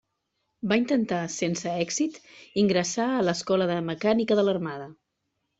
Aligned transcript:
Va 0.71 0.77
intentar, 0.79 1.19
sense 1.33 1.75
èxit, 1.83 2.17
ingressar 2.63 3.07
a 3.19 3.23
l'Escola 3.29 3.71
de 3.73 3.79
Mecànica 3.93 4.39
de 4.41 4.47
l'Armada. 4.49 4.93